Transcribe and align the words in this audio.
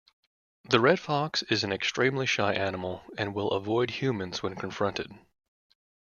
The 0.67 0.79
Red 0.79 0.99
Fox 0.99 1.43
is 1.43 1.63
an 1.63 1.71
extremely 1.71 2.25
shy 2.25 2.55
animal, 2.55 3.03
and 3.19 3.35
will 3.35 3.51
avoid 3.51 3.91
humans 3.91 4.41
when 4.41 4.55
confronted. 4.55 5.11